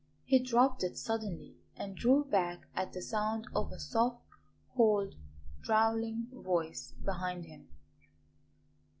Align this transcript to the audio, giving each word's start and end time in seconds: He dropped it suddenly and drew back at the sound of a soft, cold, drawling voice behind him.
He 0.25 0.39
dropped 0.39 0.83
it 0.83 0.97
suddenly 0.97 1.57
and 1.75 1.95
drew 1.95 2.23
back 2.25 2.65
at 2.73 2.91
the 2.91 3.03
sound 3.03 3.45
of 3.55 3.71
a 3.71 3.77
soft, 3.77 4.25
cold, 4.75 5.13
drawling 5.61 6.27
voice 6.33 6.93
behind 7.05 7.45
him. 7.45 7.69